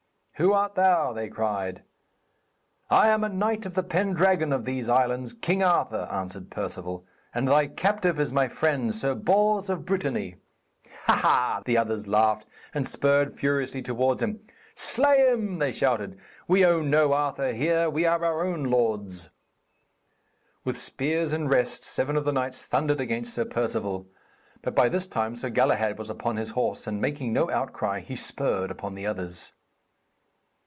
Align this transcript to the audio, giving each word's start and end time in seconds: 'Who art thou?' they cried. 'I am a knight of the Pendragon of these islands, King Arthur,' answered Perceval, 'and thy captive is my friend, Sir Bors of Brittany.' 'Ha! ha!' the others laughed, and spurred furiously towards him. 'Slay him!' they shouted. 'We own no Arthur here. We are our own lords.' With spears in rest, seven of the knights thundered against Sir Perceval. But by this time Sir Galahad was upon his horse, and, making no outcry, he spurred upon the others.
'Who 0.37 0.53
art 0.53 0.73
thou?' 0.73 1.13
they 1.13 1.27
cried. 1.29 1.83
'I 2.89 3.07
am 3.09 3.23
a 3.23 3.29
knight 3.29 3.67
of 3.67 3.75
the 3.75 3.83
Pendragon 3.83 4.51
of 4.51 4.65
these 4.65 4.89
islands, 4.89 5.33
King 5.33 5.61
Arthur,' 5.61 6.07
answered 6.11 6.49
Perceval, 6.49 7.05
'and 7.31 7.47
thy 7.47 7.67
captive 7.67 8.19
is 8.19 8.31
my 8.33 8.47
friend, 8.47 8.95
Sir 8.95 9.13
Bors 9.13 9.69
of 9.69 9.85
Brittany.' 9.85 10.37
'Ha! 11.05 11.13
ha!' 11.15 11.61
the 11.63 11.77
others 11.77 12.07
laughed, 12.07 12.47
and 12.73 12.87
spurred 12.87 13.31
furiously 13.37 13.83
towards 13.83 14.23
him. 14.23 14.39
'Slay 14.73 15.27
him!' 15.31 15.59
they 15.59 15.71
shouted. 15.71 16.17
'We 16.47 16.65
own 16.65 16.89
no 16.89 17.13
Arthur 17.13 17.53
here. 17.53 17.87
We 17.91 18.05
are 18.07 18.25
our 18.25 18.43
own 18.43 18.63
lords.' 18.63 19.29
With 20.65 20.75
spears 20.75 21.33
in 21.33 21.49
rest, 21.49 21.83
seven 21.83 22.17
of 22.17 22.25
the 22.25 22.33
knights 22.33 22.65
thundered 22.65 22.99
against 22.99 23.31
Sir 23.35 23.45
Perceval. 23.45 24.07
But 24.63 24.73
by 24.73 24.89
this 24.89 25.05
time 25.05 25.35
Sir 25.35 25.51
Galahad 25.51 25.99
was 25.99 26.09
upon 26.09 26.37
his 26.37 26.49
horse, 26.49 26.87
and, 26.87 26.99
making 26.99 27.31
no 27.31 27.51
outcry, 27.51 27.99
he 27.99 28.15
spurred 28.15 28.71
upon 28.71 28.95
the 28.95 29.05
others. 29.05 29.51